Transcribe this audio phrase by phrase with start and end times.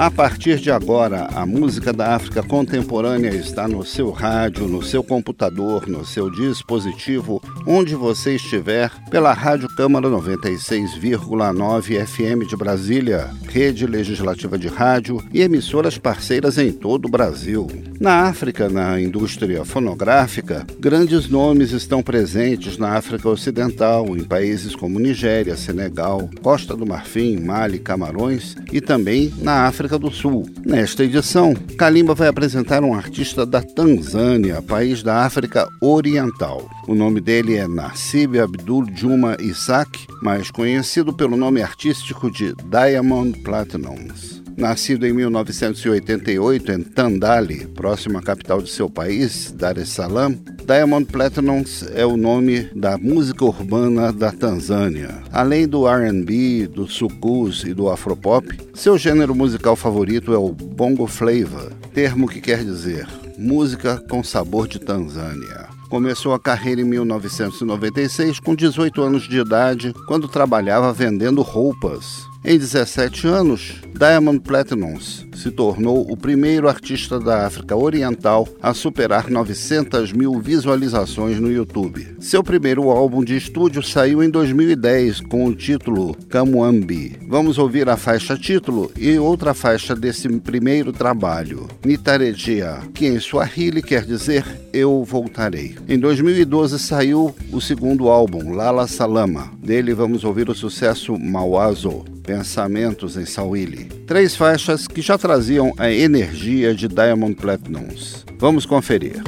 [0.00, 5.04] A partir de agora, a música da África contemporânea está no seu rádio, no seu
[5.04, 13.86] computador, no seu dispositivo, onde você estiver, pela Rádio Câmara 96,9 FM de Brasília, rede
[13.86, 17.66] legislativa de rádio e emissoras parceiras em todo o Brasil.
[18.00, 24.98] Na África, na indústria fonográfica, grandes nomes estão presentes na África Ocidental, em países como
[24.98, 30.46] Nigéria, Senegal, Costa do Marfim, Mali, Camarões e também na África África do Sul.
[30.64, 36.70] Nesta edição, Kalimba vai apresentar um artista da Tanzânia, país da África Oriental.
[36.86, 43.36] O nome dele é Nassib Abdul Juma Isaac, mais conhecido pelo nome artístico de Diamond
[43.42, 44.39] Platinums.
[44.56, 51.06] Nascido em 1988 em Tandale, próximo à capital de seu país, Dar es Salaam, Diamond
[51.06, 55.22] Platinums é o nome da música urbana da Tanzânia.
[55.32, 61.06] Além do R&B, do sucus e do afropop, seu gênero musical favorito é o bongo
[61.06, 63.06] flavor, termo que quer dizer
[63.40, 65.66] música com sabor de Tanzânia.
[65.88, 72.29] Começou a carreira em 1996 com 18 anos de idade, quando trabalhava vendendo roupas.
[72.42, 79.30] Em 17 anos, Diamond Platinums se tornou o primeiro artista da África Oriental a superar
[79.30, 82.06] 900 mil visualizações no YouTube.
[82.20, 87.18] Seu primeiro álbum de estúdio saiu em 2010 com o título Kamwambi.
[87.26, 93.82] Vamos ouvir a faixa título e outra faixa desse primeiro trabalho, Nitarejia, que em Swahili
[93.82, 95.76] quer dizer Eu Voltarei.
[95.88, 99.50] Em 2012 saiu o segundo álbum, Lala Salama.
[99.62, 102.04] Dele vamos ouvir o sucesso Mawazo.
[102.22, 103.86] Pensamentos em Sawili.
[104.06, 108.26] Três faixas que já traziam a energia de Diamond Platinums.
[108.36, 109.22] Vamos conferir.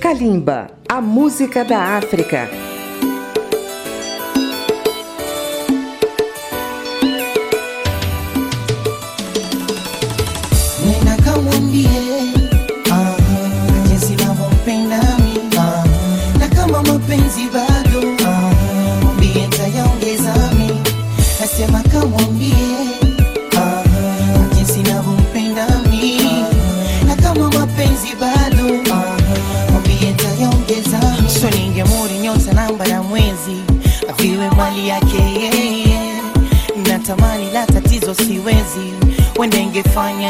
[0.00, 2.69] Kalimba, a música da África.
[39.92, 40.20] find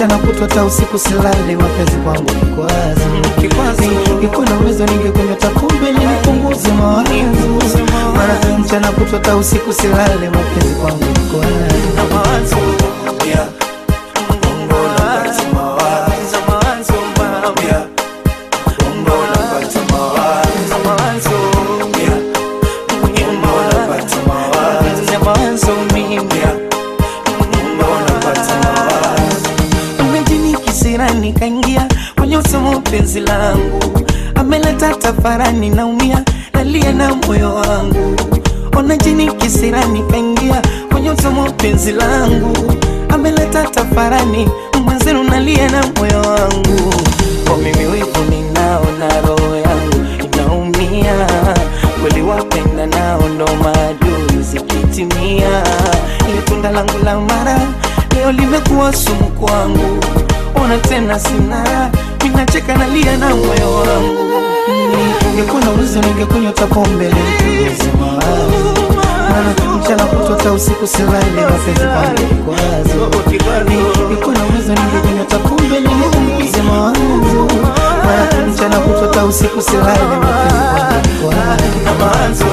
[0.00, 3.00] mchana kutwa hata usiku silale mapenzi kwangu kikwazo.
[4.14, 7.78] Ningekuwa na uwezo ningekunywa takumbe nipunguze mawazo.
[8.16, 12.56] Maana mchana kutwa hata usiku silale mapenzi kwangu kikwazo
[33.20, 34.00] langu,
[34.34, 36.24] ameleta tafarani, naumia
[36.54, 38.16] nalia na moyo wangu.
[38.76, 40.62] Ona jini kisirani, kaingia
[40.92, 42.56] kwenye utomo, penzi langu,
[43.08, 44.48] ameleta tafarani,
[44.84, 46.94] mwenzenu nalia na moyo wangu.
[47.48, 51.14] Kwa mimi wivu ninaona roho yangu inaumia,
[52.00, 55.62] kweli wapenda nao ndo maadui zikitimia,
[56.28, 57.60] ile langu la mara
[58.16, 60.04] leo limekuwa sumu kwangu.
[60.64, 61.90] Ona tena sina
[62.22, 64.30] minacheka nalia na moyo wangu.
[65.30, 68.74] Ningekuwa na uwezo ningekunywa hata pombe nipunguze mawazo
[69.30, 72.14] maana mchana kutwa hata usiku silali, mapenzi kwangu.
[72.28, 73.22] Kikwazo
[73.68, 77.48] ningekuwa na uwezo ningekunywa hata pombe nipunguze mawazo
[78.04, 81.62] maana mchana kutwa hata usiku silali, mapenzi kwangu.
[81.84, 82.46] kikwazo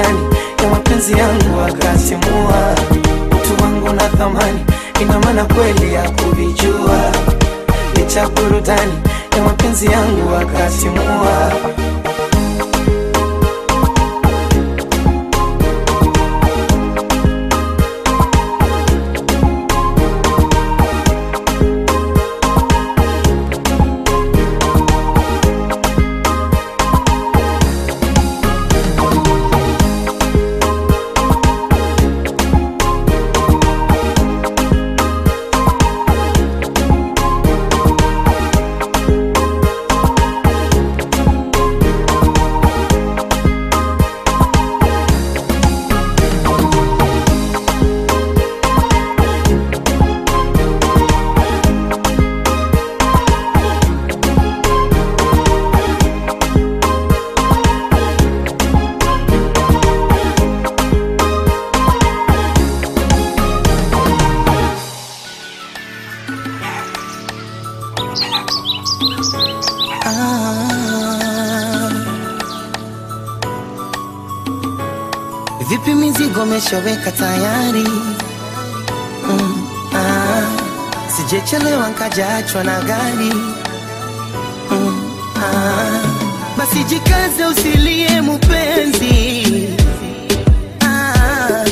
[0.00, 2.74] burudani ya mapenzi yangu akasimua
[3.30, 4.60] utu wangu na thamani
[5.00, 7.00] ina maana kweli ya kuvijua.
[7.94, 8.92] Licha burudani
[9.36, 11.52] ya mapenzi yangu akasimua
[76.70, 77.84] mizigo tayari?
[79.28, 80.46] Mm, ah,
[81.16, 83.32] sijechelewa nkajaachwa na gari.
[84.70, 85.02] Mm,
[85.36, 86.02] ah,
[86.58, 89.68] basi jikaze usilie mupenzi.
[90.84, 91.64] Ah,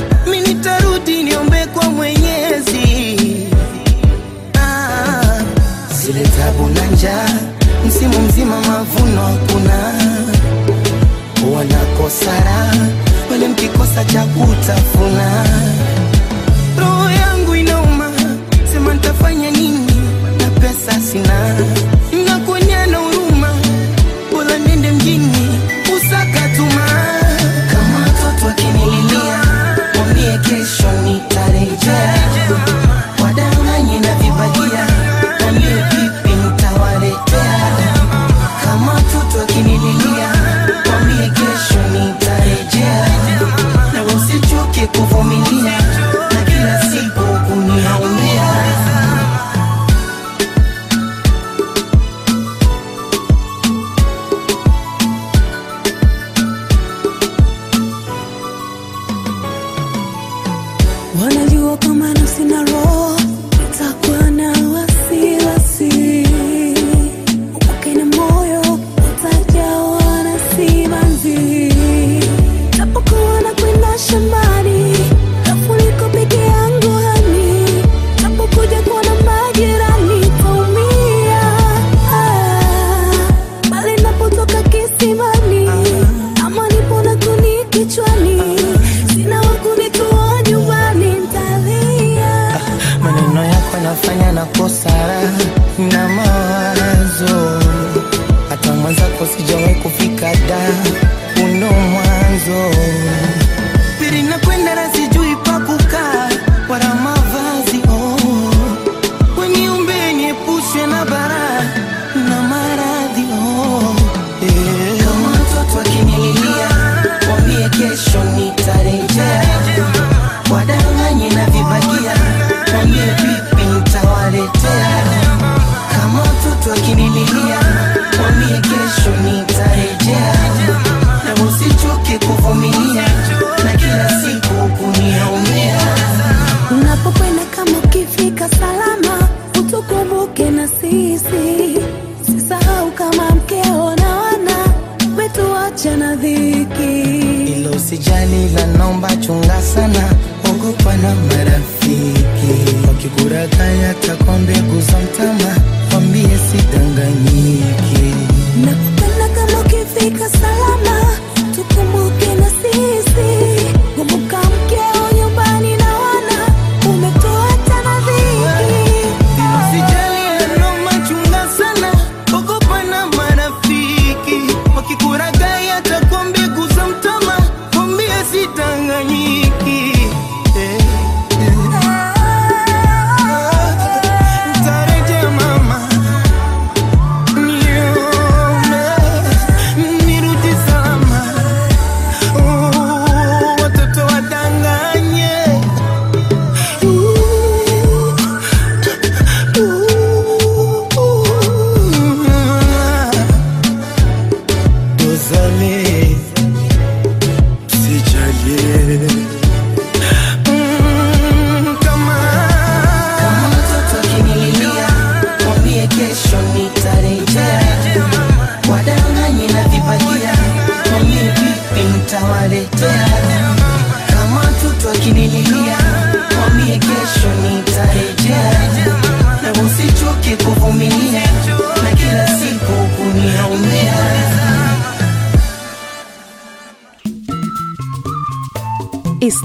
[2.01, 3.47] mi.
[4.61, 5.43] Ah,
[7.87, 9.93] msimu mzima mavuno hakuna,
[11.57, 12.33] wanakosa
[13.29, 14.25] pale mkikosa cha
[14.69, 14.98] myself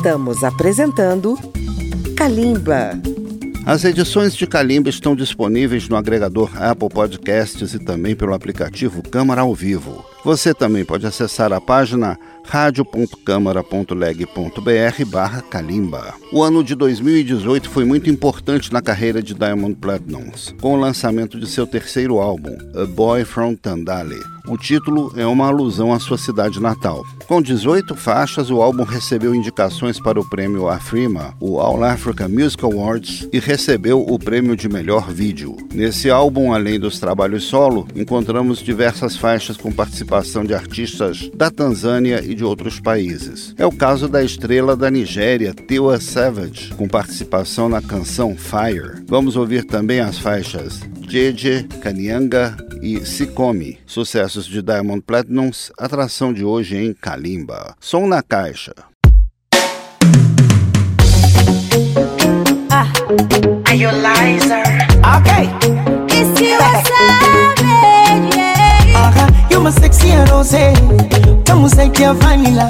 [0.03, 1.39] Estamos apresentando
[2.17, 2.91] Kalimba.
[3.65, 9.39] As edições de Calimba estão disponíveis no agregador Apple Podcasts e também pelo aplicativo Câmara
[9.39, 10.03] ao Vivo.
[10.23, 16.13] Você também pode acessar a página radio.câmara.leg.br barra Kalimba.
[16.31, 21.37] O ano de 2018 foi muito importante na carreira de Diamond Platnumz, com o lançamento
[21.37, 24.31] de seu terceiro álbum, A Boy From Tandale.
[24.45, 27.01] O título é uma alusão à sua cidade natal.
[27.27, 32.61] Com 18 faixas, o álbum recebeu indicações para o prêmio AFRIMA, o All Africa Music
[32.63, 35.55] Awards, e recebeu o prêmio de melhor vídeo.
[35.73, 40.12] Nesse álbum, além dos trabalhos solo, encontramos diversas faixas com participação
[40.45, 43.55] de artistas da Tanzânia e de outros países.
[43.57, 49.03] É o caso da estrela da Nigéria, Tiwa Savage, com participação na canção Fire.
[49.07, 56.45] Vamos ouvir também as faixas Jeje, Kanyanga e Sikomi, sucessos de Diamond Platinums, atração de
[56.45, 57.75] hoje em Kalimba.
[57.79, 58.73] Som na caixa.
[63.65, 63.89] Are you?
[63.89, 65.49] Okay.
[66.09, 67.92] It's you.
[69.53, 70.73] You my sexy rose.
[71.43, 72.67] Tamu zaidi ya vanila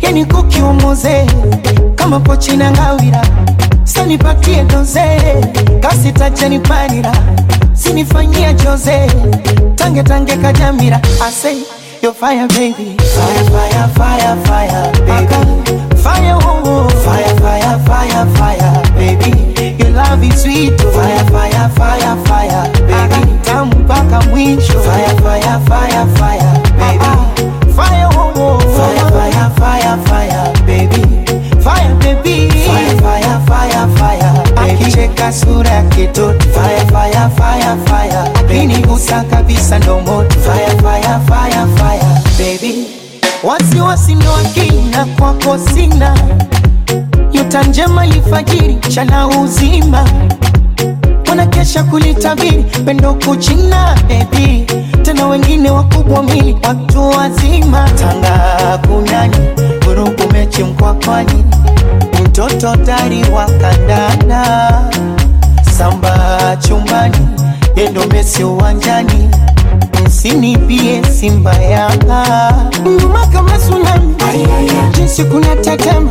[0.00, 1.26] yani kuki umoze
[1.94, 3.22] kama pochi na ngawira.
[3.84, 5.20] Sanipatie doze.
[5.80, 7.12] Kasi tachanipanira
[7.74, 9.06] sinifanyia jose
[9.76, 11.00] tange tange kajamira.
[11.20, 11.62] I say
[12.02, 12.96] you're fire baby.
[12.98, 15.96] Fire fire fire fire baby.
[16.02, 16.88] Fire oh, oh.
[17.04, 17.15] fire
[45.58, 46.16] sina.
[47.32, 50.04] Nyota njema lifajiri chana uzima.
[51.28, 54.66] Wanakesha kulitabiri pendo kuchina bebi
[55.02, 57.88] tena wengine wakubwa mili watu wazima.
[57.90, 59.36] Tanga kunani
[59.84, 61.44] vurugu mechi mkwakwani
[62.24, 64.72] mtoto tari wa kandanda
[65.78, 67.16] samba chumbani
[67.76, 69.28] yendo mesi uwanjani
[70.26, 71.90] msinipie simba ya
[73.00, 74.16] nyuma kama sunami,
[74.96, 76.10] jinsi kuna tetema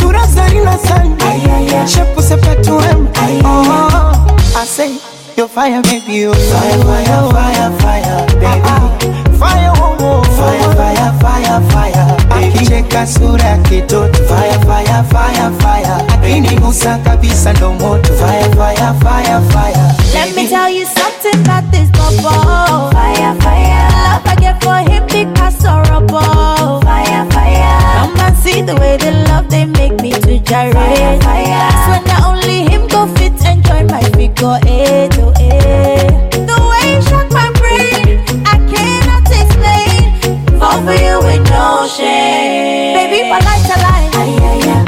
[0.00, 3.06] sura zarina sana shepu sepetuem
[3.44, 4.12] oh,
[4.56, 4.90] I say
[5.36, 6.14] you're fire, baby.
[6.16, 9.38] You fire, fire, fire, fire, baby.
[9.38, 12.16] Fire, homo oh, fire, fire, fire, fire.
[12.30, 14.18] Akicheka sura kitoto.
[14.24, 16.04] Fire, fire, fire, fire.
[16.14, 18.12] Akinigusa kabisa ndo moto.
[18.14, 19.94] Fire, fire, fire, fire.
[20.14, 22.90] Let me tell you something about this bubble.
[22.92, 23.88] Fire, fire.
[24.06, 26.80] Love I get for him because horrible.
[26.82, 27.80] Fire, fire.
[27.96, 30.74] Come and see the way they love they make me to gyrate.
[30.74, 31.70] Fire, fire.
[31.84, 36.30] Swear not only him go fit enjoy my figure eight oh eight.
[36.50, 40.58] The way you shock my brain, I cannot explain.
[40.60, 42.94] Fall for you with no shame.
[42.96, 44.10] Baby, my life a lie.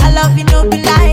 [0.00, 1.07] I love you, no be lie.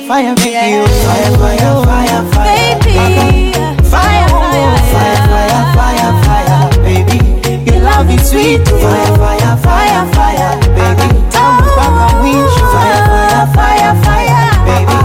[0.00, 0.68] Say you're fire.
[0.68, 2.44] You fire, fire, fire, fire.
[2.44, 3.52] baby,
[3.90, 7.18] Fire, fire, fire, fire, fire, baby.
[7.70, 8.66] Your love is sweet.
[8.66, 11.08] Fire, fire, fire, fire, baby.
[11.30, 12.66] Tamu mpaka mwisho.
[12.72, 14.98] Fire, fire, fire, fire, baby.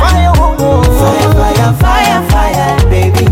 [0.00, 0.82] Fire, oh, oh.
[0.82, 3.26] fire, fire, fire, fire, baby.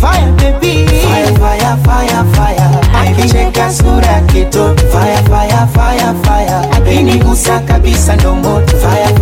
[0.00, 0.86] Fire, baby.
[0.86, 2.68] Fire, fire, fire, fire.
[3.00, 4.82] Akicheka sura kitoto.
[4.92, 6.68] Fire, fire, fire, fire.
[6.76, 8.76] Akinigusa kabisa ndo moto.
[8.76, 9.15] Fire,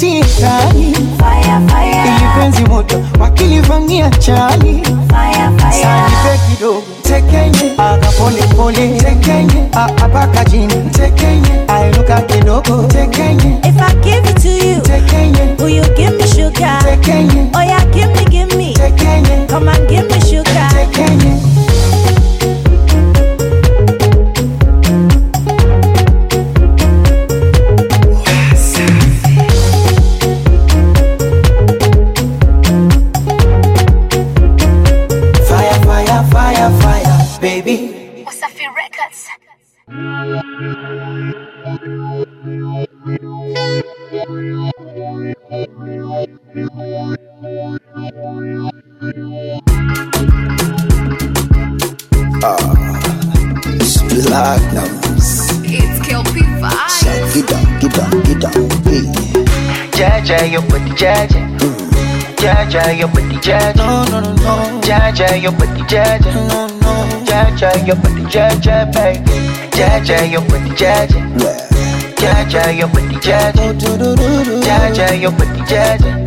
[0.00, 4.82] wasikunyatie kali fire, fire, ili penzi moto wakilivamia chali.
[5.70, 13.94] Sanipe kidogo tekenye aga pole pole tekenye apaka chini tekenye ainuka kidogo tekenye If I
[14.02, 16.78] give it to you, tekenye will you give me sugar?
[16.84, 18.74] tekenye Oh yeah, give me, give me.
[18.74, 20.68] tekenye Come and give me sugar.
[20.72, 21.36] tekenye
[60.40, 61.40] Jaja, your booty jaja.
[62.36, 63.76] Jaja, your booty jaja.
[63.76, 66.32] No, no, no, no, Jaja, your booty jaja.
[66.48, 67.24] no, no.
[67.26, 69.20] Jaja, your booty jaja, baby.
[69.76, 71.20] Jaja, your booty jaja.
[72.16, 73.74] Jaja, your booty jaja.
[74.64, 76.26] Jaja, your booty jaja.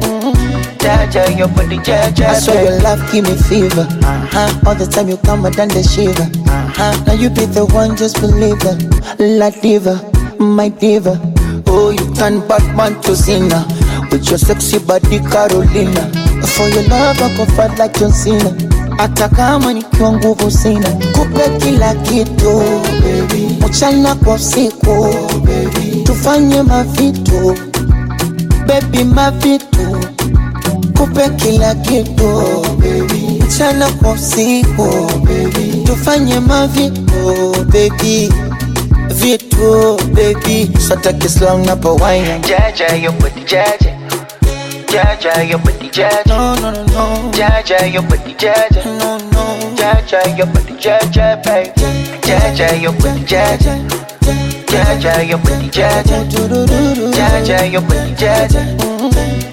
[0.78, 3.88] Jaja, your booty jaja, I swear your love give me fever.
[4.04, 4.60] Uh-huh.
[4.68, 6.30] All the time you come and done the shiver.
[6.52, 7.04] Uh-huh.
[7.08, 9.20] Now you be the one, just believe it.
[9.20, 9.96] La diva,
[10.40, 11.20] my diva.
[11.66, 13.66] Oh, you turn Batman to Cena
[14.14, 16.06] with your sexy body, Carolina.
[16.54, 18.54] For your love, go fight like John Cena.
[18.98, 22.62] Hata kama nikiwa nguvu sina, kupe kila kitu
[23.68, 25.16] mchana kwa siku
[26.04, 27.58] tufanye mavitu
[28.68, 29.98] baby, mavitu
[30.98, 32.44] kupe kila kitu
[33.48, 35.12] mchana kwa usiku
[35.86, 38.34] tufanye mavitu baby.
[39.08, 40.72] Vitu baby.
[40.88, 43.93] Sataki slang na pawaina Jaja, booty jaja.
[44.94, 46.24] Jaja, your booty jaja.
[46.28, 47.32] no, no, no, no.
[47.32, 48.86] Jaja, your booty jaja.
[49.00, 49.76] No, no.
[49.76, 51.72] Jaja, your booty jaja, baby.
[52.22, 53.74] Jaja, your booty jaja.
[54.70, 56.24] Jaja, your booty jaja.
[57.18, 58.62] Jaja, your booty jaja.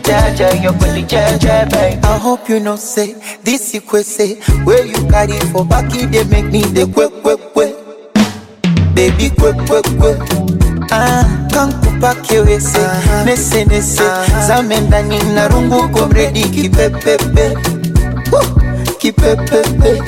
[0.02, 1.96] Jaja, your booty jaja, baby.
[2.04, 6.46] I hope you know say this you say where you carry for back they make
[6.52, 7.69] me the quick quick quick
[8.94, 10.20] baby quick quick quick
[10.92, 12.78] ah kankupa kiwese
[13.24, 14.02] nese nese.
[14.46, 17.56] Zame ndani na rungu komredi kipepepe.
[18.32, 18.42] Woo!
[18.98, 20.02] kipepepe.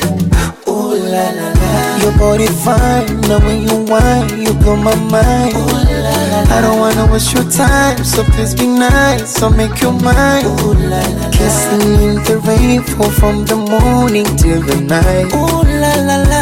[0.68, 1.98] Ooh la la la.
[2.02, 5.54] Your body fine, now when you whine, you blow my mind.
[5.54, 6.56] Ooh la la la.
[6.56, 10.46] I don't wanna waste your time, so please be nice, so make your mind.
[10.46, 15.32] Ooh la la Kissing in the rain, fall from the morning till the night.
[15.34, 16.41] Ooh la la la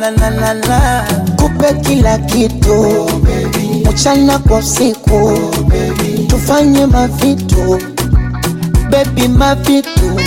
[0.00, 1.04] La la la la
[1.36, 3.86] Kupe kila kitu baby.
[3.90, 6.26] Mchana kwa usiku baby.
[6.28, 7.78] Tufanye mavitu
[8.90, 10.20] Baby mavitu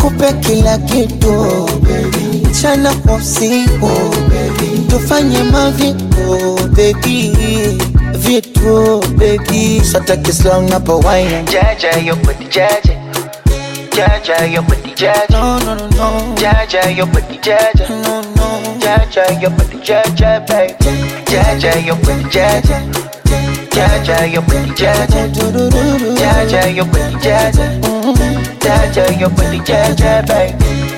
[0.00, 2.46] Kupe kila kitu baby.
[2.50, 3.90] Mchana kwa usiku
[4.28, 4.78] baby.
[4.88, 7.32] Tufanye mavitu baby
[8.14, 12.96] Vitu baby Sataki slang na pawaina Jaja, your booty jaja.
[13.96, 15.38] Jaja, your booty jaja.
[15.40, 17.88] No no no no Jaja, your booty jaja.
[17.88, 18.29] No no
[18.80, 20.76] jaja, you're pretty jaja, babe.
[21.26, 22.78] Jaja, you're pretty jaja.
[23.70, 25.28] Jaja, you're pretty jaja.
[26.20, 27.66] Jaja, you're pretty jaja.
[28.60, 30.89] Jaja, you're pretty jaja, babe.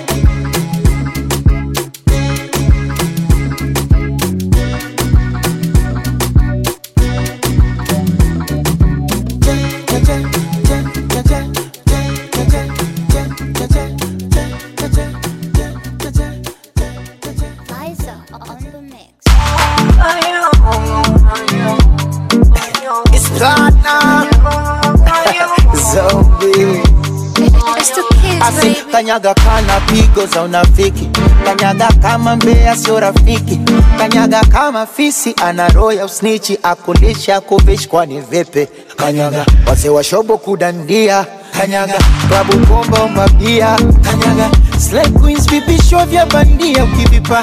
[28.93, 31.09] Kanyaga kana pigo za unafiki,
[31.45, 33.61] kanyaga kama mbea sio rafiki,
[33.99, 38.23] kanyaga kama fisi ana roho usnichi, akulisha kuvishi kwani?
[38.97, 41.27] Kanyaga waze wa shobo kudandia,
[41.59, 47.43] kanyaga klabu bomba mabia, kanyaga slay queens vipisho vya bandia, ukivipa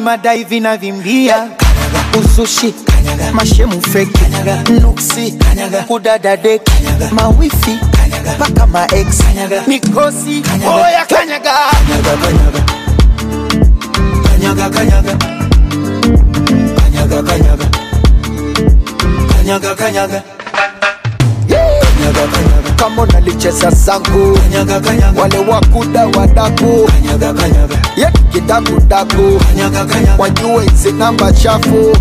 [0.00, 1.48] madai vinavimbia,
[1.92, 3.32] kanyaga usushi, kanyaga.
[3.32, 4.62] Mashemu fake, kanyaga.
[4.80, 5.82] Nuksi, kanyaga.
[5.82, 7.10] Kudada kanyaga.
[7.12, 8.32] Mawifi, kanyaga.
[8.38, 9.62] Paka ma ex, kanyaga.
[9.66, 11.52] Mikosi, oya kanyaga.
[11.72, 12.60] Kanyaga kanyaga.
[14.24, 15.14] Kanyaga kanyaga.
[16.76, 17.66] Kanyaga kanyaga.
[19.36, 20.22] Kanyaga Kanyaga,
[23.46, 25.20] chesa sangu kanyaga, kanyaga.
[25.22, 26.90] wale wakuda wadaku.
[27.96, 29.40] Ye kidakudaku
[30.18, 31.96] wajue hizi namba chafu.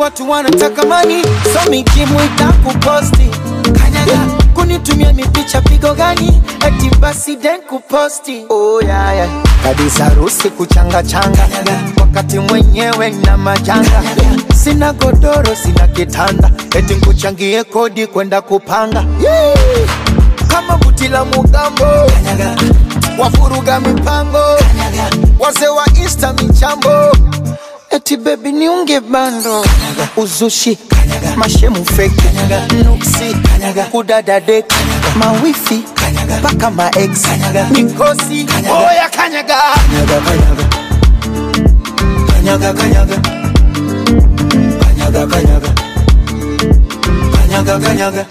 [0.00, 1.70] Watu wanataka mani so
[3.72, 4.12] kanyaga.
[4.12, 4.45] yeah.
[4.66, 6.42] Kunitumia mipicha pigo gani?
[6.66, 8.44] Eti basi den kuposti.
[8.50, 9.28] Oh, yeah, yeah.
[9.62, 11.48] kabisa harusi kuchanga changa.
[12.00, 14.02] Wakati mwenyewe na majanga.
[14.64, 16.50] Sina godoro sina kitanda.
[16.78, 19.04] Eti nkuchangie kodi kwenda kupanga.
[19.22, 19.58] Yeah.
[20.48, 21.86] kama buti la mugambo.
[23.18, 24.44] Wafuruga mipango.
[25.38, 26.90] Wazee wa insta michambo
[27.90, 29.64] Eti baby niunge bando
[30.16, 31.36] Uzushi Kanyaga.
[31.36, 32.22] Mashemu fake
[32.84, 33.84] Nuksi Kanyaga.
[33.84, 35.10] Kudada dek Kanyaga.
[35.18, 36.36] Mawifi Kanyaga.
[36.42, 37.66] Paka ma ex Kanyaga.
[37.70, 38.74] Mikosi Kanyaga.
[38.78, 40.20] Oya Kanyaga Kanyaga
[42.26, 43.16] Kanyaga Kanyaga
[44.82, 45.70] Kanyaga Kanyaga Kanyaga Kanyaga
[47.32, 48.24] Kanyaga Kanyaga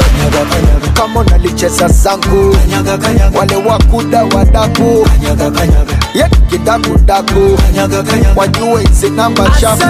[0.00, 2.52] Kanyaga Kanyaga kama nalicheza zangu.
[2.56, 3.38] Kanyaga, kanyaga.
[3.38, 5.94] wale wakuda wadaku kanyaga, kanyaga.
[6.14, 8.32] yetu kidakudaku kanyaga, kanyaga.
[8.36, 9.84] wajue hizi namba chafu.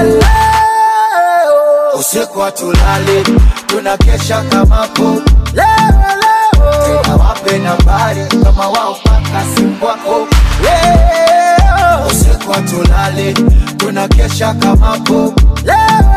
[2.00, 3.24] Usiku hatulali.
[3.66, 5.02] Tunakesha kamapo
[5.54, 5.64] leo
[6.20, 7.02] leo.
[7.02, 10.28] Tena wape nambari kama wao paka simu wako
[10.62, 12.06] leo.
[12.10, 13.34] Usiku hatulali.
[13.76, 16.09] Tunakesha kamapo leo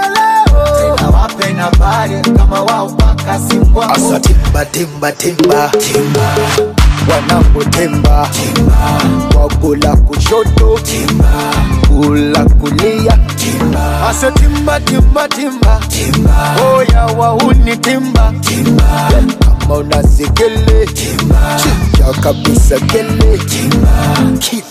[4.65, 5.69] timba timba.
[5.69, 6.73] Timba timba
[7.15, 9.01] wanangu timba timba
[9.39, 10.79] wakula kushoto.
[10.83, 11.53] Timba
[11.87, 13.17] kula kulia.
[13.35, 15.79] Timba ase timba timba timba.
[15.89, 18.33] Timba oya wauni timba.
[18.41, 19.09] Timba
[19.59, 23.37] kama unasikele timba chinja kabisa kele.
[23.37, 23.89] Timba
[24.39, 24.63] Ki-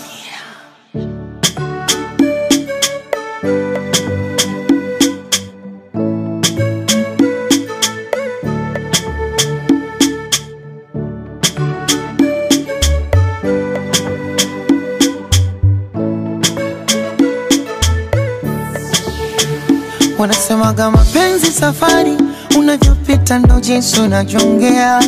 [20.73, 22.17] Wanasemaga mapenzi safari,
[22.59, 25.03] unavyopita ndo jinsi unajongea,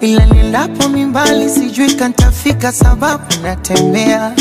[0.00, 4.32] ila nilapo mimbali sijui kantafika, sababu natembea.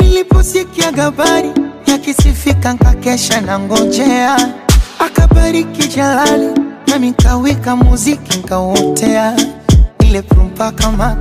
[0.00, 1.50] Niliposikia habari
[1.86, 4.36] yakisifika, nkakesha na ngojea,
[4.98, 6.48] akabariki Jalali
[6.86, 9.36] nami kawika muziki nkauotea,
[10.00, 11.16] ile prumpa kama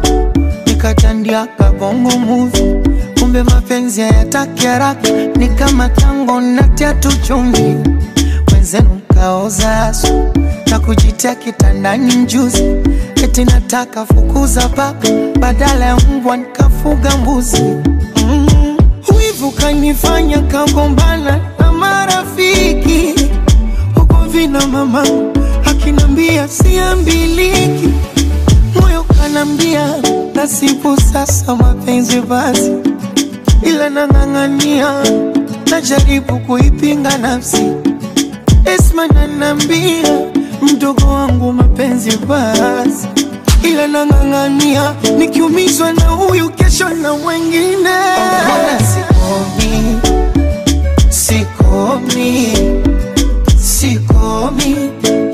[0.65, 2.75] nikatandia kabongo movie.
[3.19, 7.75] Kumbe mapenzi hayataki haraka, ni kama tango natia tu chumvi,
[8.59, 10.29] wenzenu kaoza asu
[10.69, 12.63] na kujitia kitandani mjuzi,
[13.23, 15.07] eti nataka fukuza paka
[15.39, 17.61] badala ya mbwa nikafuga mbuzi.
[18.25, 18.77] Mm,
[19.17, 23.15] Wivu kanifanya kagombana na marafiki.
[23.95, 25.03] Huko vina mama
[25.65, 27.89] akinambia siambiliki.
[28.81, 29.95] Moyo kanambia
[30.35, 32.71] nasibu sasa mapenzi basi,
[33.63, 35.03] ila nang'ang'ania,
[35.71, 37.65] najaribu kuipinga nafsi.
[38.99, 40.03] Esma nanambia
[40.61, 43.07] mdogo wangu mapenzi basi,
[43.63, 47.89] ila nang'ang'ania, nikiumizwa na huyu kesho na wengine.
[48.43, 49.99] Mbona sikomi,
[51.09, 52.53] sikomi,
[53.61, 54.75] sikomi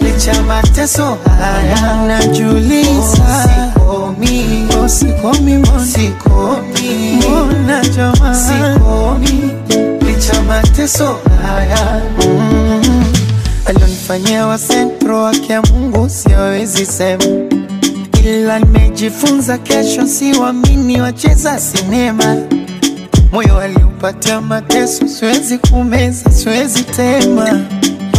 [0.02, 2.04] licha mateso haya.
[2.08, 5.86] Najuliza sikomi, oh, sikomi mbona?
[5.86, 9.52] sikomi, mbona jamaa sikomi
[10.06, 12.02] licha mateso haya.
[12.28, 13.05] Mm.
[13.66, 17.24] Alionifanyia wa sentro wake ya Mungu siwezi sema,
[18.26, 22.38] ila nimejifunza kesho siwamini wacheza sinema
[23.32, 27.60] moyo aliupatia mateso, siwezi kumeza, siwezi tema.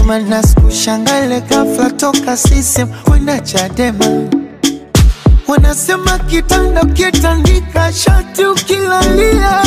[0.06, 4.06] Maana sikushangale ghafla toka sisem kwenda Chadema.
[5.48, 9.62] Wanasema kitanda kitandika shati ukilalia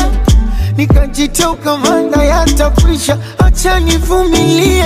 [0.78, 4.86] nikajitoka manda yatakwisha, acha nivumilie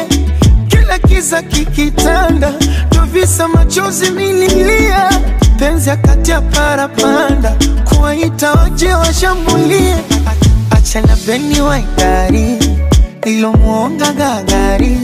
[0.83, 2.53] kila kiza kikitanda,
[2.89, 5.09] tovisa machozi mililia,
[5.59, 7.55] penzi akati ya parapanda,
[7.89, 9.95] kuwaita waje washambulie,
[10.71, 12.57] achana beni waitari
[13.25, 14.97] ilomwonga gagari.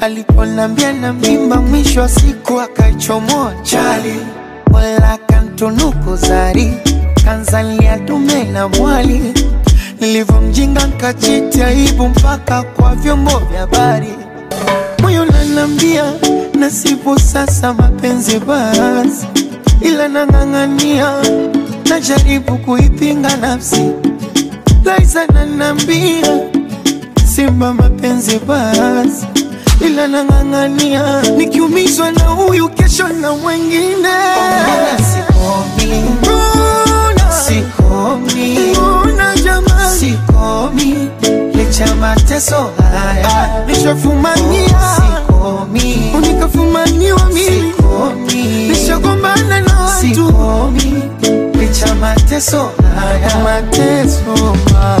[0.00, 4.16] Aliponambia na mimba, mwisho wa siku akaichomoa chali,
[4.72, 6.72] wala kantunuku zari
[7.24, 9.34] kanzalia dume na mwali,
[10.00, 14.12] nilivyomjinga nkajiti aibu mpaka kwa vyombo vya habari
[15.08, 16.04] moyo nanambia
[16.54, 19.26] nasipo sasa mapenzi basi,
[19.80, 21.12] ila nang'ang'ania,
[21.88, 23.90] najaribu kuipinga nafsi.
[24.84, 26.40] Laiza nanambia
[27.34, 29.26] simba mapenzi basi,
[29.80, 34.16] ila nang'ang'ania, nikiumizwa na huyu kesho na mwengine.
[35.08, 36.04] Sikomi,
[37.46, 38.58] sikomi,
[39.44, 41.08] jamani, sikomi
[41.78, 46.12] licha mateso haya nishafumania, sikomi.
[46.16, 48.68] Unikafumaniwa mimi, sikomi.
[48.68, 51.02] Nishagombana na watu, sikomi.
[51.60, 55.00] Licha mateso haya mateso mama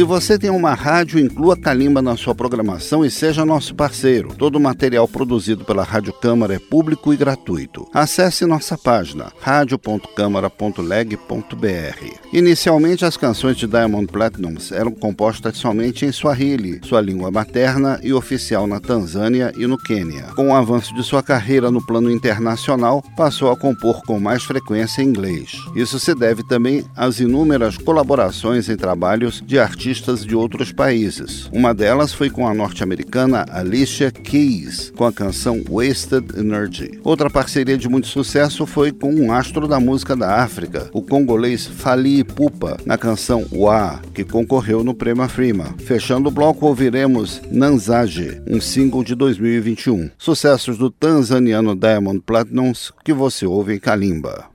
[0.00, 4.34] Se você tem uma rádio, inclua Calimba na sua programação e seja nosso parceiro.
[4.34, 7.86] Todo o material produzido pela Rádio Câmara é público e gratuito.
[7.92, 12.16] Acesse nossa página radio.câmara.leg.br.
[12.32, 18.14] Inicialmente, as canções de Diamond Platinums eram compostas somente em Swahili, sua língua materna e
[18.14, 20.28] oficial na Tanzânia e no Quênia.
[20.34, 25.02] Com o avanço de sua carreira no plano internacional, passou a compor com mais frequência
[25.02, 25.58] em inglês.
[25.76, 31.50] Isso se deve também às inúmeras colaborações em trabalhos de artistas artistas de outros países.
[31.52, 37.00] Uma delas foi com a norte-americana Alicia Keys, com a canção Wasted Energy.
[37.02, 41.66] Outra parceria de muito sucesso foi com um astro da música da África, o congolês
[41.66, 45.74] Fali Ipupa, na canção Wa, que concorreu no Prêmio Afrima.
[45.78, 50.10] Fechando o bloco, ouviremos Nanzaje, um single de 2021.
[50.16, 54.50] Sucessos do tanzaniano Diamond Platnumz que você ouve em Kalimba.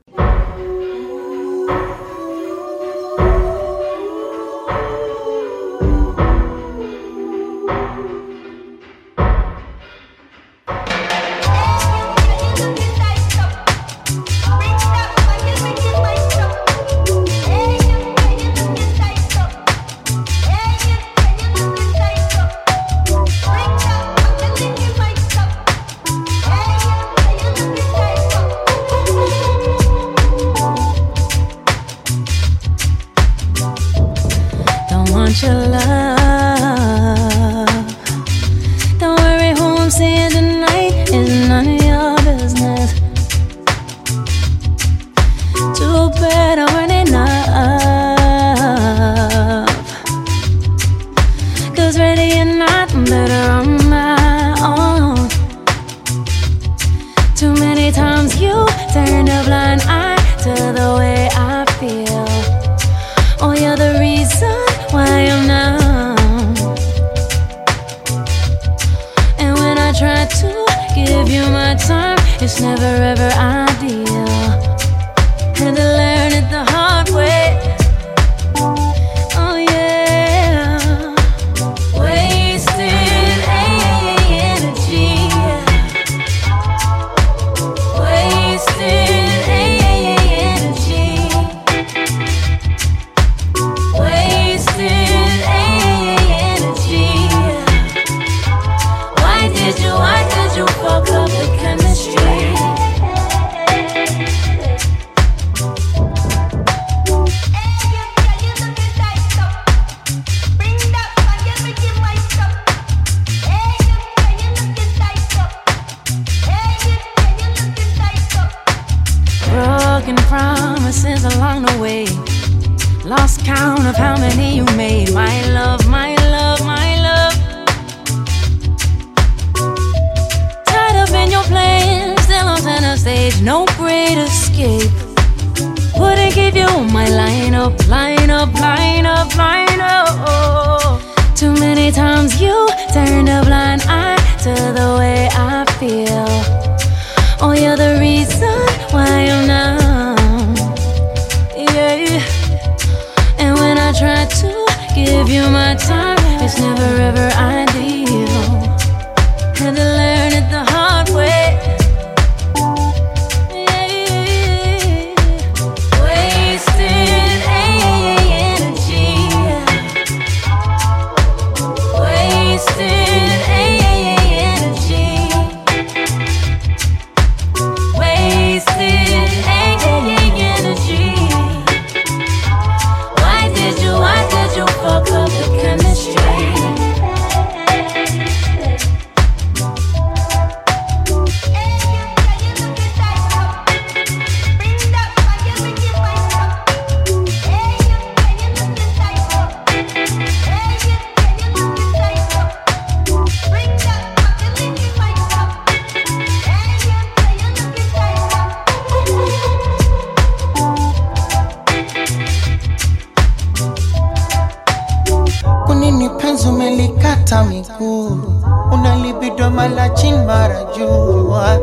[219.66, 220.86] wala chin mara ju
[221.34, 221.58] moyo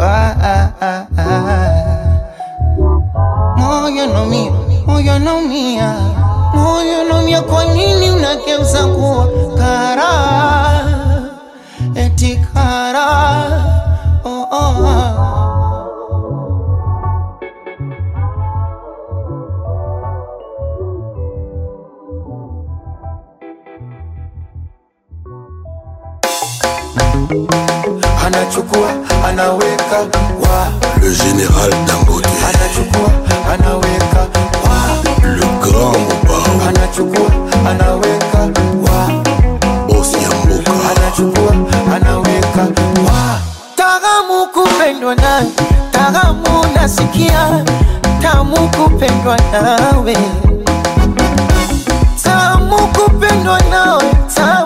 [0.00, 1.04] ah, ah, ah,
[4.08, 4.52] no mio
[4.88, 5.92] moyo no mia
[6.56, 10.65] moyo no mia kwa nini unageuza kuwa karaa
[28.46, 28.88] anachukua
[29.28, 29.98] anaweka
[30.40, 30.68] wa
[31.02, 33.10] Le général Dangote, anachukua
[33.52, 34.20] anaweka
[34.64, 37.30] wa le grand Mobao, anachukua
[37.70, 38.38] anaweka
[38.84, 39.22] wa
[39.88, 40.72] bosi ya mboka.
[40.90, 41.52] anachukua
[41.96, 42.62] anaweka
[43.06, 43.40] wa
[43.76, 45.46] taramu kupendwa nawe
[45.92, 47.64] taramu nasikia
[48.22, 50.16] tamu kupendwa nawe.
[52.22, 54.65] Tamu kupendwa nawe tamu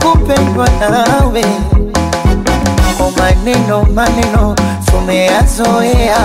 [0.00, 1.44] kupendwa nawe.
[2.98, 4.56] Kwa maneno maneno
[4.90, 6.18] tumeyazoea.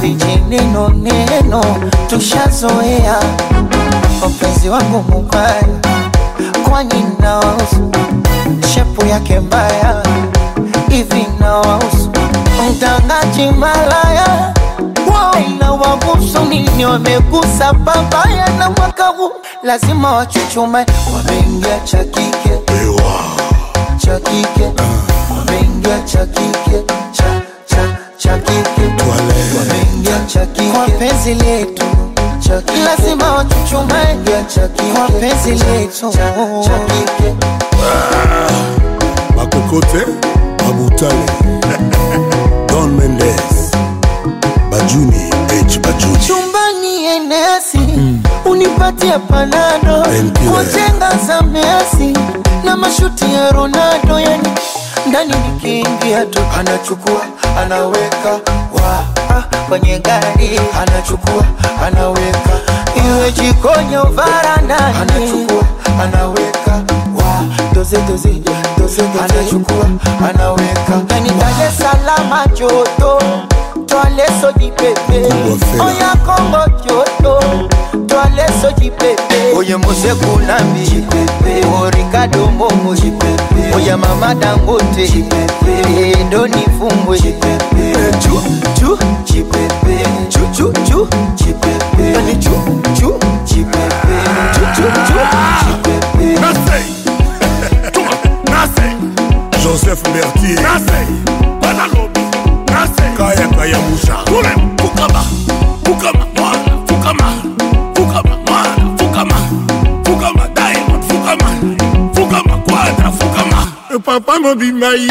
[0.00, 1.64] Vijineno neno
[2.06, 3.16] tushazoea.
[4.28, 5.62] Mpenzi wangu mubaya
[6.68, 7.90] kwani nawausu
[8.74, 10.02] shepu yake mbaya
[10.88, 12.10] hivi nawausu
[12.70, 14.54] mtangaji malaya
[15.12, 15.34] wao
[15.80, 19.32] nawahusu nini wamegusa babaya na mwaka huu.
[19.62, 22.50] Lazima wachuchume wameingia cha kike.
[23.98, 24.70] Cha kike.
[25.38, 26.82] Wameingia cha kike.
[27.12, 28.82] Cha cha cha kike.
[29.58, 30.70] Wameingia cha kike.
[30.70, 31.84] Kwa penzi letu.
[32.84, 34.16] Lazima wachuchume.
[34.94, 36.12] Kwa penzi letu.
[39.36, 40.06] Makokote,
[40.68, 41.26] Abutale
[42.68, 43.70] Don Mendes,
[44.70, 45.78] Bajuni, H.
[45.80, 47.78] Bajuni, chumbani enesi
[48.44, 50.02] unipatie panado.
[50.52, 52.18] Kwa chenga za Messi
[52.64, 54.48] na mashuti ya Ronaldo, yani
[55.06, 56.40] ndani nikiingia tu.
[56.58, 57.20] Anachukua
[57.62, 58.30] anaweka
[58.72, 59.04] wa
[59.36, 60.60] ah, kwenye gari.
[60.82, 61.44] Anachukua
[61.86, 62.50] anaweka
[63.06, 65.62] iwe jikoni au varandani anachukua
[66.02, 66.72] anaweka
[67.16, 67.44] wa.
[67.74, 69.02] Doze doze doze doze.
[69.24, 69.86] Anachukua
[70.30, 73.18] anaweka yani Dar es Salaam joto
[73.88, 75.18] Jọlé sódì pépé.
[75.86, 77.34] Oya kọ́ngọ̀ jòdò.
[78.10, 79.38] Jọlé sódì pépé.
[79.56, 81.04] Oye Moseku Lambi.
[81.82, 82.90] Ori Kado Momo.
[83.76, 85.04] Oya Mama Dangote.
[86.26, 87.16] Ndoni Fumwe.
[87.18, 88.40] Eh, chu
[88.78, 88.98] chu.
[89.54, 91.08] Chu chu chu.
[92.18, 92.54] Ani chu
[92.96, 93.08] chu.
[93.38, 93.58] Chu
[94.76, 95.18] chu chu.
[96.42, 96.88] Nasei.
[98.52, 98.94] Nasei.
[99.62, 100.60] Joseph Mertier.
[100.62, 101.08] Nasei.
[101.60, 102.15] Panalobe
[103.40, 104.16] yanga ya musha
[104.80, 105.22] fukama
[105.84, 107.32] fukama mwana fukama
[107.94, 109.36] fukama mwana fukama
[110.04, 111.50] fukama diamond fukama
[112.14, 113.66] fukama quadra fukama.
[113.94, 115.08] Eh, papa mo be my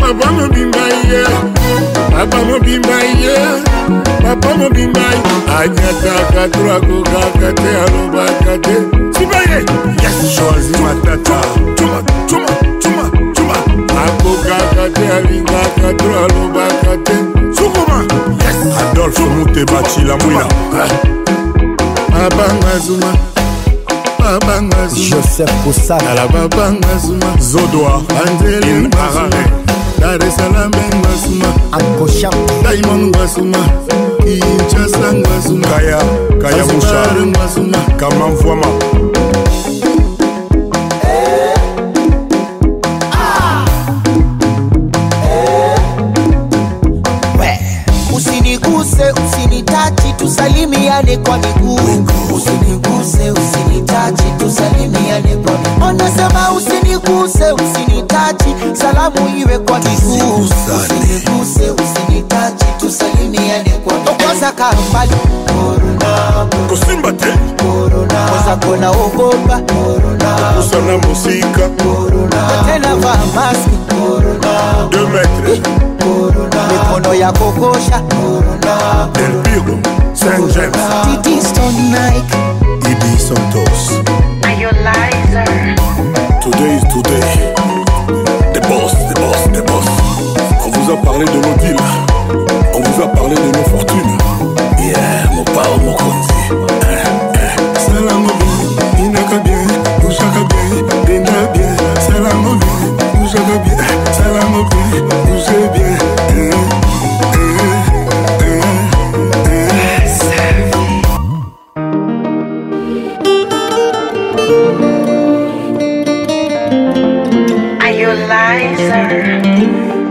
[0.00, 1.24] papa mo be my
[2.10, 3.10] papa mo be my
[4.22, 5.16] papa mo be my
[5.58, 8.74] anyata katura kugakate alobakate
[9.14, 9.58] sibaye!
[10.02, 11.40] Yes shozi matata.
[11.76, 12.48] Tuma tuma
[12.80, 13.10] tuma
[14.06, 17.14] Akokaka te alingaka to alobaka te.
[17.56, 18.04] Sukuma,
[18.40, 18.76] yes.
[18.90, 20.46] Adolphe Mutebachi la mwina.
[22.14, 23.12] Abanga Zuma.
[24.18, 24.88] Babanga.
[24.94, 27.36] Joseph Kosala Ala babanga Zuma.
[27.40, 28.02] Zodoa.
[28.26, 29.42] Angele Ngwasuma.
[30.00, 31.48] Dar es Salaam Ngwasuma.
[31.72, 32.30] Ankosha
[32.62, 33.58] Diamond Ngwasuma.
[34.24, 35.68] Kinshasa Ngwasuma.
[35.68, 35.98] Kaya,
[36.42, 37.02] Kaya Musha.
[37.26, 37.78] Ngwasuma.
[37.98, 38.26] Kama
[50.90, 52.04] tusalimiane kwa miguu.
[52.36, 55.86] Usiniguse usinitachi tusalimiane kwa miguu.
[55.88, 60.44] Onasema usiniguse usinitachi salamu iwe kwa miguu.
[60.44, 61.70] Usiniguse.
[61.70, 64.14] Usinitachi tusalimiane kwa miguu.
[64.24, 65.12] Kwanza kaa mbali
[65.46, 67.26] korona kusimba te.
[67.62, 73.76] Korona, kwanza kona ogopa korona kusana musika, korona tena vaa maski.
[73.88, 75.60] Korona 2 metre
[76.72, 79.08] mikono ya kokosha korona
[80.20, 80.76] saint james.
[82.90, 84.00] Ibi santos.
[86.42, 87.54] Today is today.
[88.52, 89.88] The boss the boss the boss.
[90.66, 91.80] On vous a parlé de nos deals.
[92.74, 94.19] On vous a parlé de nos fortunes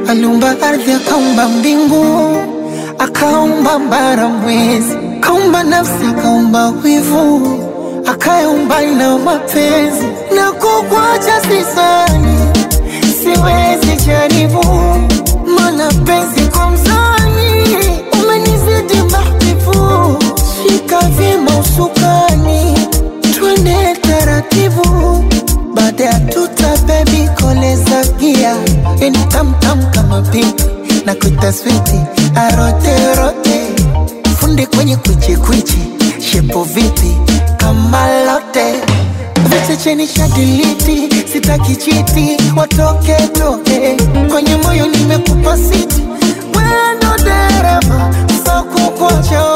[0.09, 2.05] aliumba ardhi akaumba mbingu
[2.99, 7.59] akaumba mbara mwezi kaumba nafsi akaumba wivu
[8.05, 10.05] akaumba na mapenzi.
[10.35, 12.37] Na kukwacha sisani
[13.23, 14.65] siwezi jaribu
[15.55, 17.77] mana penzi kwa mzani.
[18.23, 20.17] Umenizidi mahbibu
[20.63, 22.77] shika vima usukani
[23.39, 25.23] twende taratibu
[25.75, 28.55] baada ya tuta bebi koleza gia
[29.07, 30.63] ini tamtam kama pipi
[31.05, 31.99] na kuita switi
[32.35, 33.59] aroterote
[34.39, 35.77] funde kwenye kwichikwichi
[36.31, 37.17] shepo vipi?
[37.57, 38.73] Kama lote.
[39.49, 43.97] Vichecheni shadiliti sitaki chiti watoke toke
[44.31, 46.01] kwenye moyo nimekupa siti
[46.55, 48.13] wendo dereva
[48.45, 49.55] sokukocho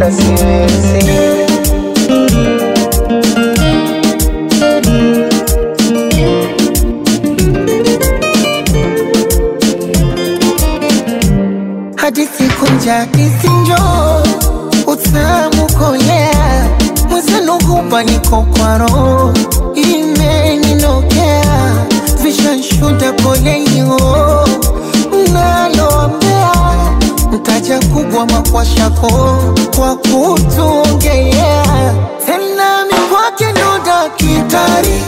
[0.00, 1.00] kabisa siwezi.
[12.38, 13.76] Siku nja kisinjo
[14.86, 16.66] utamukolea
[17.10, 18.42] mwenzenu hupa niko
[19.74, 21.44] imeninokea
[22.22, 23.98] vishanshuda polelio
[27.70, 29.38] mtaja kubwa makwashako
[29.76, 31.64] kwa kutuongelea
[32.26, 35.02] tena mi kwake ndo dakitari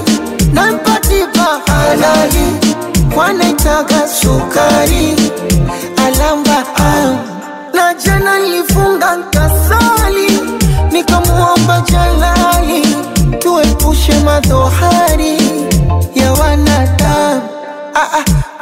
[0.52, 2.46] nampatipa halali
[3.14, 5.16] kwanaitaga sukari
[6.06, 7.16] alamba ah.
[7.74, 9.61] na jana nilifunga nkasali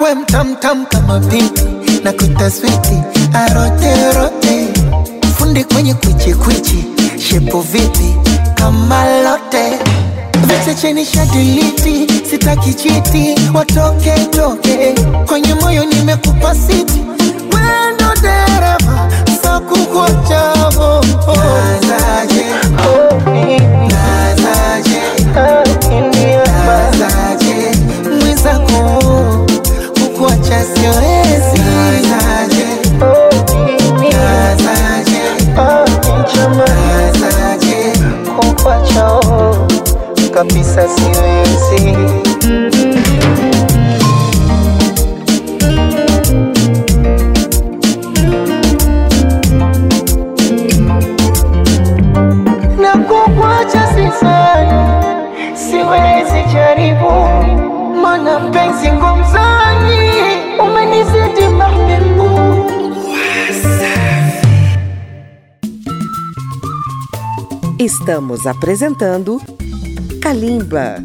[0.01, 1.65] we mtamtam kama pinti
[2.05, 3.03] na kutaswiti
[3.35, 4.69] aroterote
[5.39, 6.85] fundi kwenye kwichikwichi
[7.19, 8.17] shepo vipi?
[8.55, 9.79] Kama lote.
[10.47, 13.35] Vichecheni shadiliti sitaki chiti.
[13.55, 14.95] Watoke toke.
[15.27, 17.01] Kwenye moyo nimekupa siti.
[17.53, 19.09] Wendo dereva.
[19.43, 20.60] Sakukochavo
[40.45, 41.97] kabisa siwezi
[52.83, 54.81] na kukwacha sisani
[55.55, 57.11] siwezi jaribu
[58.03, 59.99] mana penzi ngomzani
[60.65, 62.31] umenizidi mahbibu
[67.79, 69.41] Estamos apresentando
[70.31, 71.05] Kalimba.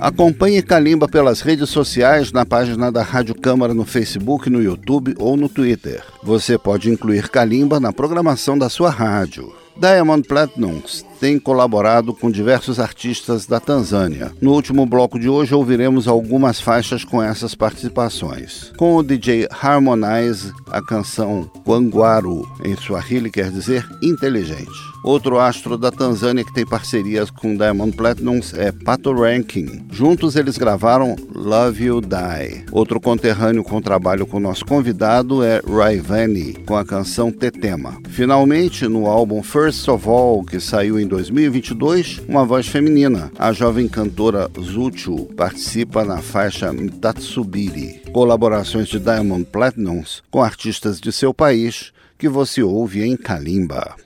[0.00, 5.36] Acompanhe Kalimba pelas redes sociais na página da Rádio Câmara no Facebook, no YouTube ou
[5.36, 6.02] no Twitter.
[6.22, 9.52] Você pode incluir Kalimba na programação da sua rádio.
[9.76, 10.80] Diamond Platinum,
[11.20, 14.32] tem colaborado com diversos artistas da Tanzânia.
[14.40, 18.72] No último bloco de hoje ouviremos algumas faixas com essas participações.
[18.78, 24.90] Com o DJ Harmonize, a canção Quanguaru, em Swahili quer dizer inteligente.
[25.02, 29.86] Outro astro da Tanzânia que tem parcerias com Diamond Platinums é Pato Ranking.
[29.90, 32.66] Juntos eles gravaram Love You Die.
[32.70, 37.98] Outro conterrâneo com trabalho com nosso convidado é Raivani, com a canção Tetema.
[38.10, 43.32] Finalmente, no álbum First of All, que saiu em 2022, uma voz feminina.
[43.36, 48.00] A jovem cantora Zuchu participa na faixa Mitatsubiri.
[48.12, 53.96] Colaborações de Diamond Platinums com artistas de seu país que você ouve em Kalimba.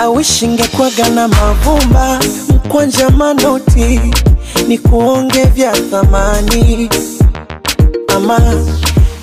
[0.00, 4.00] Awishi ingekwaga na mavumba mkwanja manoti
[4.68, 6.90] ni kuonge vya thamani,
[8.16, 8.38] ama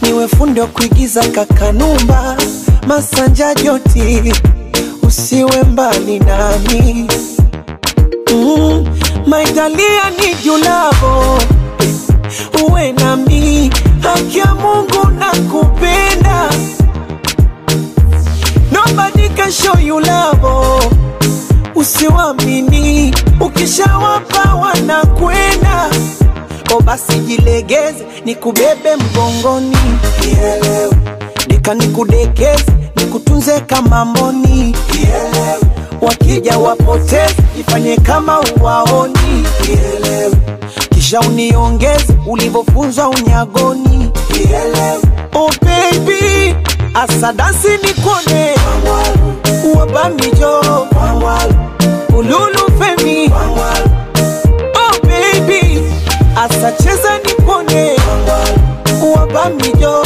[0.01, 0.27] niwe
[0.61, 2.37] wa kuigiza kakanumba
[2.87, 4.33] masanja joti,
[5.03, 7.07] usiwe mbali nami.
[8.33, 8.85] Mm,
[9.27, 11.39] maitalia ni julavo
[12.63, 13.71] uwe nami,
[14.01, 16.49] haki ya Mungu na kupenda
[18.71, 19.16] Nobody
[19.51, 20.41] show you love.
[21.75, 25.89] Usiwamini, ukishawapa wanakwenda.
[26.75, 29.77] O basi jilegeze, nikubebe mgongoni,
[30.21, 30.89] Nielewe.
[31.47, 35.57] deka nikudekeze, nikutunze kama mboni, Nielewe.
[36.01, 40.31] wakija wapoteze, ifanye kama uwaoni, Nielewe.
[40.89, 44.97] kisha uniongeze ulivyofunzwa unyagoni, Nielewe.
[45.35, 46.55] oh baby
[46.93, 48.55] asadasi nikone
[49.95, 50.61] wabamijo
[52.17, 53.31] ululu femi
[54.75, 55.81] oh baby
[56.35, 57.91] asacheza nikone
[59.15, 60.03] wabamijo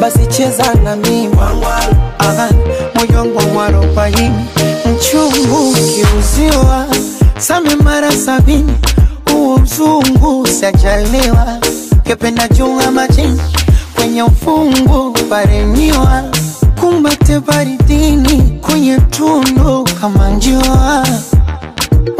[0.00, 1.28] basi cheza na mimi
[2.94, 4.30] moyo wangu mwarobaini
[4.94, 6.86] mchungu kiuziwa,
[7.38, 8.72] same mara sabini.
[9.32, 11.58] Huo mzungu sajaliwa
[12.04, 13.40] kependa junga majini.
[13.94, 16.22] Kwenye ufungu paremiwa
[17.02, 21.06] kumbate baridini kwenye tundu kama njua.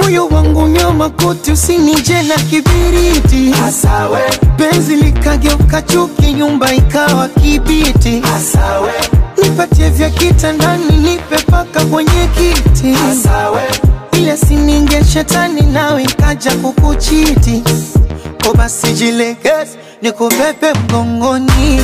[0.02, 3.54] Moyo wangu nyoma koti usinije na kibiriti.
[3.66, 4.20] Asawe.
[4.56, 8.22] penzi likageuka chuki nyumba ikawa kibiti.
[8.36, 8.92] Asawe.
[9.42, 12.94] nipatie vya kitandani nipe paka kwenye kiti.
[13.12, 13.62] Asawe.
[14.12, 17.62] ile sininge shetani nawe ikaja kukuchiti.
[18.46, 21.80] Ko basi jilegeze nikubebe mgongoni.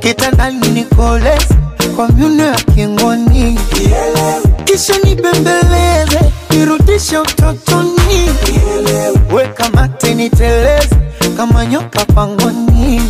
[0.00, 1.54] Kitandani nikoleze
[1.96, 3.58] kwa miuno ya kingoni
[4.64, 6.20] kisha nibembeleze
[6.50, 8.30] nirudishe utotoni.
[9.34, 10.96] Weka mate niteleze
[11.36, 13.02] kama nyoka pangoni.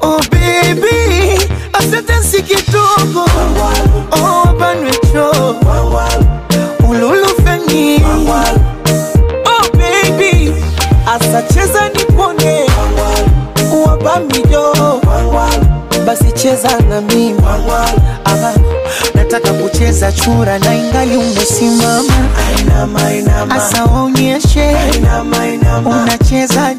[0.00, 1.40] Oh baby
[1.72, 3.24] asante kidogo.
[4.12, 5.56] Oh banwecho
[6.88, 8.02] ululufeni
[9.44, 10.52] oh baby
[11.88, 12.66] nipone
[13.86, 14.67] wabamijo
[16.08, 17.38] basi cheza na mimi
[18.24, 18.52] ama
[19.14, 22.12] nataka kucheza chura na ingali umesimama.
[23.50, 24.76] Asa waonyeshe
[25.86, 26.74] unacheza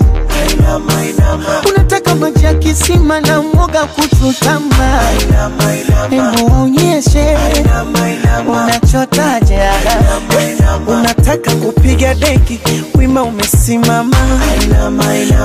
[1.70, 5.00] unataka maji ya kisima na mwoga kuchutama.
[6.10, 7.38] Hebu onyeshe
[8.48, 9.39] unataka
[12.10, 12.60] kupiga deki
[12.98, 14.18] wima umesimama.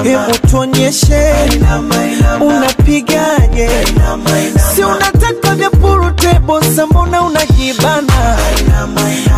[0.03, 1.33] Hebu tuonyeshe
[2.41, 3.69] unapigaje?
[4.75, 6.61] Si unataka vya purutebo
[6.91, 8.37] mbona unajibana.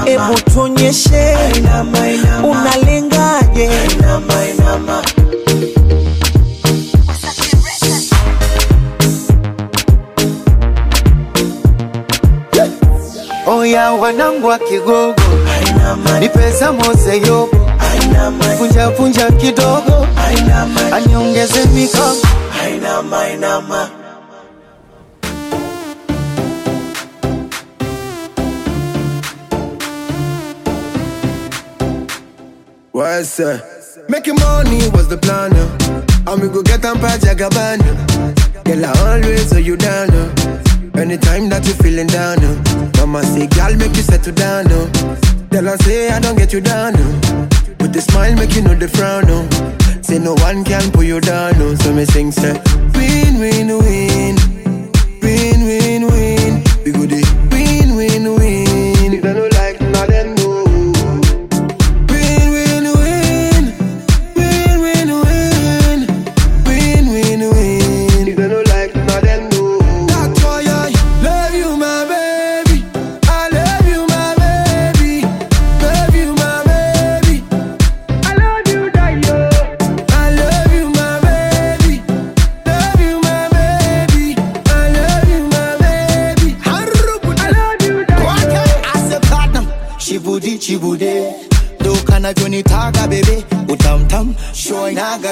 [0.05, 1.37] Hebu tuonyeshe
[2.51, 3.71] unalengaje?
[13.47, 15.15] Oya wanangu wa Kigogo,
[16.21, 17.57] ni pesa mose yobo,
[18.59, 20.07] punja punja kidogo,
[20.93, 22.17] aniongeze mikono.
[32.93, 33.61] What's up?
[34.09, 36.33] Making money was the plan, uh.
[36.33, 37.79] and we go get on pa Jagaban.
[38.65, 40.76] Girl, I always hold you down, uh.
[40.95, 42.91] Anytime that you feeling down, uh.
[42.99, 44.87] Mama say, girl, make you settle down, uh.
[45.51, 47.49] Tell her say I don't get you down, uh.
[47.81, 50.03] With the smile, make you know the frown, uh.
[50.03, 51.77] Say no one can pull you down, uh.
[51.77, 52.53] So me sing, say,
[52.95, 54.37] win, win, win,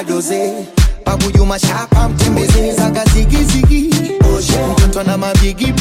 [0.09, 0.53] majoze
[1.03, 3.89] pabuyu mashapa mtembeze zaga zigizigi
[4.37, 5.73] oje oh, mtoto na mabigi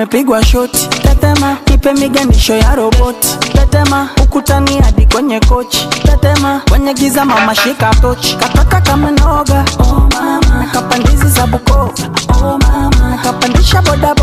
[0.00, 0.88] umepigwa shoti.
[0.88, 3.28] Tetema, nipe miganisho ya roboti.
[3.52, 5.88] Tetema, ukutani hadi kwenye kochi.
[6.02, 8.36] Tetema, kwenye giza mama shika tochi.
[8.36, 10.66] Kataka kama noga, oh mama.
[10.72, 11.92] kapandizi za Bukoba,
[12.42, 13.18] oh mama.
[13.22, 14.15] kapandisha bodaboda,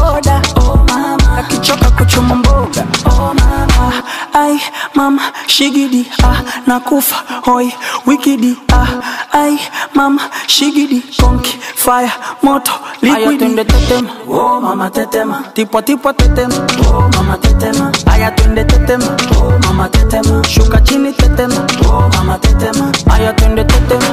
[5.03, 7.73] mama shigidi, ah nakufa hoi
[8.05, 8.87] wikidi, ah
[9.33, 9.59] ai
[9.95, 12.11] mama shigidi, konki fire
[12.43, 13.37] moto liquidi.
[13.37, 16.55] twende tetema, oh mama tetema, tipo tipo tetema,
[16.87, 17.91] oh mama tetema.
[18.05, 22.91] Aya twende tetema, oh mama tetema, shuka chini tetema, oh mama tetema.
[23.13, 24.07] Aya twende tetema,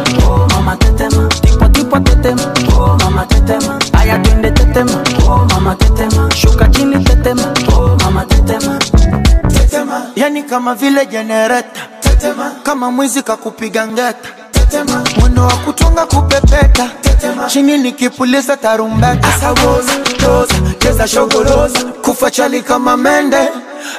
[10.50, 14.28] kama vile jenereta Tetema, kama mwizi kakupiga ngeta.
[14.50, 16.90] Tetema, mwendo wa kutunga kupepeta.
[17.00, 19.28] Tetema, chini nikipuliza tarumbeta.
[19.28, 19.92] Asawoza,
[20.26, 23.48] roza, cheza shogoroza Kufa chali kama mende.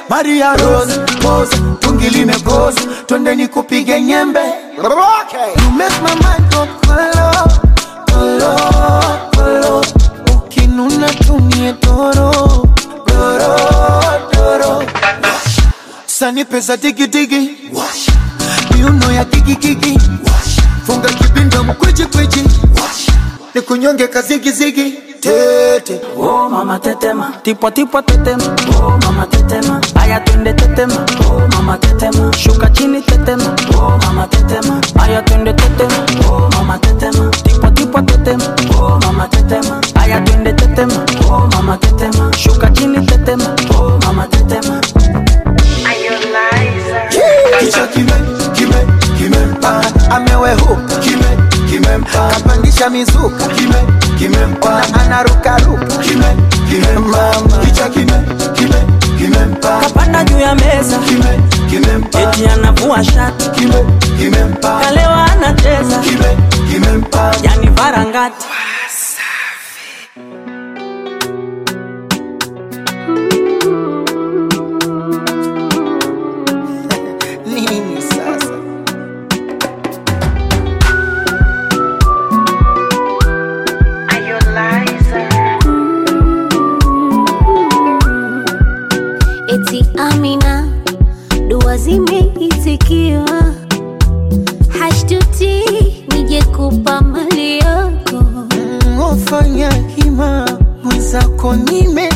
[0.08, 2.80] Maria Rose, pose, tungi limegoza.
[3.06, 4.40] Twende nikupige nyembe.
[4.76, 7.48] You make my mind go kolo,
[8.12, 8.56] kolo,
[9.36, 9.84] kolo.
[10.36, 12.30] Ukinuna tunie toro,
[16.32, 17.50] Sani pesa digi digi.
[18.74, 19.98] Miuno ya kiki
[20.86, 22.44] Funga kibinda mkwichi kwichi
[23.54, 26.00] Nikunyonge kazigi zigi Tete.
[26.18, 28.44] Oh mama tetema, tipwa tipwa tetema,
[28.76, 29.80] oh mama tetema.
[29.94, 32.32] Aya twende tetema, oh mama tetema.
[32.36, 34.80] Shuka chini tetema, oh mama tetema.
[35.02, 37.30] Aya twende tetema, oh mama tetema.
[37.30, 38.44] tipwa tipwa tetema,
[38.80, 39.80] oh mama tetema.
[39.94, 42.32] Aya twende tetema, oh mama tetema.
[42.36, 43.44] Shuka chini tetema,
[52.30, 53.74] Kapandisha mizuka kime,
[54.18, 56.36] kimempa Na anarukaruka kime,
[56.68, 57.58] kime, mama.
[57.64, 58.22] Kicha kime,
[58.54, 58.76] kime,
[59.18, 63.84] kimempa Kapanda juu ya meza, kime, kimempa eti anavua shati, kime,
[64.18, 66.36] kimempa kalewa anacheza, kime,
[66.72, 68.46] kimempa yani varangati.
[68.46, 68.81] Nini
[89.52, 90.68] eti Amina,
[91.48, 93.54] dua zimeitikiwa,
[94.78, 95.64] hashtuti
[96.08, 98.24] nije kupa mali yako.
[99.10, 100.48] ofanya hima
[100.84, 102.11] mwenzako nimezidiwa,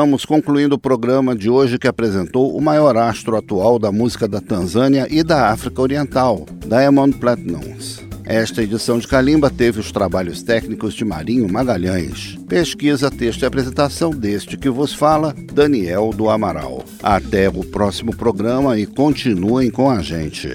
[0.00, 4.40] Estamos concluindo o programa de hoje que apresentou o maior astro atual da música da
[4.40, 8.02] Tanzânia e da África Oriental, Diamond Platnumz.
[8.24, 12.38] Esta edição de Calimba teve os trabalhos técnicos de Marinho Magalhães.
[12.48, 16.82] Pesquisa, texto e apresentação deste que vos fala, Daniel do Amaral.
[17.02, 20.48] Até o próximo programa e continuem com a gente.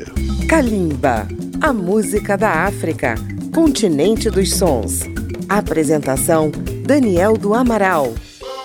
[0.49, 1.27] Kalimba,
[1.61, 3.13] a música da África,
[3.53, 5.01] continente dos sons.
[5.47, 6.49] Apresentação:
[6.83, 8.11] Daniel do Amaral.